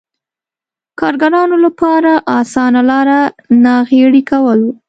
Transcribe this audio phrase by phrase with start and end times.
[0.99, 3.09] کارګرانو لپاره اسانه لار
[3.63, 4.69] ناغېړي کول و.